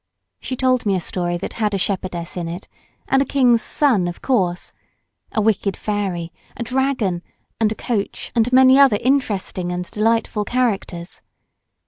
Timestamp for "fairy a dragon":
5.77-7.21